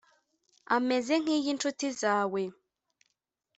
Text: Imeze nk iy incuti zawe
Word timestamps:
Imeze 0.77 1.13
nk 1.21 1.27
iy 1.35 1.45
incuti 1.51 1.87
zawe 1.99 2.43